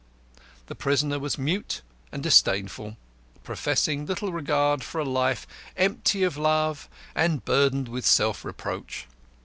The 0.65 0.73
prisoner 0.73 1.19
was 1.19 1.37
mute 1.37 1.83
and 2.11 2.23
disdainful, 2.23 2.97
professing 3.43 4.07
little 4.07 4.33
regard 4.33 4.83
for 4.83 4.99
a 4.99 5.05
life 5.05 5.45
empty 5.77 6.23
of 6.23 6.37
love 6.37 6.89
and 7.13 7.45
burdened 7.45 7.87
with 7.87 8.03
self 8.07 8.43
reproach. 8.43 9.05